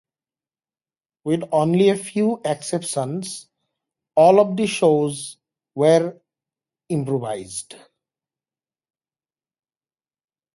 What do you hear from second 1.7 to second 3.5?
a few exceptions,